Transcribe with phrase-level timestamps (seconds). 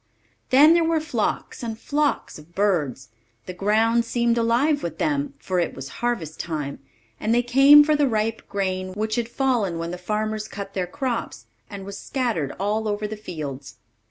[0.49, 3.09] Then there were flocks and flocks of birds;
[3.45, 6.79] the ground seemed alive with them, for it was harvest time,
[7.19, 10.87] and they came for the ripe grain which had fallen when the farmers cut their
[10.87, 13.75] crops, and was scattered all over the fields.